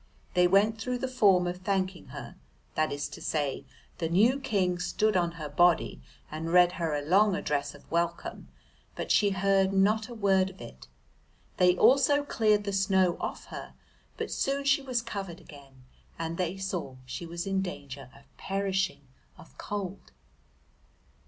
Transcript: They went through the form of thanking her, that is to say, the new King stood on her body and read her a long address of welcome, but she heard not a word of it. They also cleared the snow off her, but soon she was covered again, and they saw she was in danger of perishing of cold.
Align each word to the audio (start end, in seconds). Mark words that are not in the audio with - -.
They 0.33 0.47
went 0.47 0.79
through 0.81 0.97
the 0.97 1.07
form 1.07 1.45
of 1.45 1.57
thanking 1.57 2.07
her, 2.07 2.35
that 2.73 2.91
is 2.91 3.07
to 3.09 3.21
say, 3.21 3.65
the 3.99 4.09
new 4.09 4.39
King 4.39 4.79
stood 4.79 5.15
on 5.15 5.33
her 5.33 5.47
body 5.47 6.01
and 6.31 6.51
read 6.51 6.71
her 6.71 6.95
a 6.95 7.03
long 7.03 7.35
address 7.35 7.75
of 7.75 7.83
welcome, 7.91 8.47
but 8.95 9.11
she 9.11 9.29
heard 9.29 9.71
not 9.73 10.09
a 10.09 10.15
word 10.15 10.49
of 10.49 10.59
it. 10.59 10.87
They 11.57 11.77
also 11.77 12.23
cleared 12.23 12.63
the 12.63 12.73
snow 12.73 13.15
off 13.19 13.45
her, 13.53 13.73
but 14.17 14.31
soon 14.31 14.63
she 14.63 14.81
was 14.81 15.03
covered 15.03 15.39
again, 15.39 15.83
and 16.17 16.35
they 16.35 16.57
saw 16.57 16.95
she 17.05 17.27
was 17.27 17.45
in 17.45 17.61
danger 17.61 18.09
of 18.15 18.23
perishing 18.37 19.01
of 19.37 19.55
cold. 19.59 20.09